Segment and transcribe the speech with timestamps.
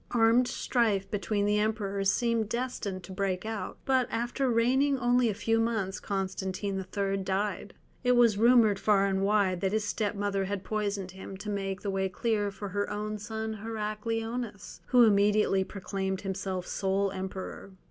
[0.09, 5.33] Armed strife between the Emperors seemed destined to break out, but after reigning only a
[5.35, 7.17] few months Constantine III.
[7.17, 7.75] died.
[8.03, 11.81] It was rumoured far and wide that his step mother had poisoned him, to make
[11.81, 17.73] the way clear for her own son Heracleonas, who immediately proclaimed himself sole emperor.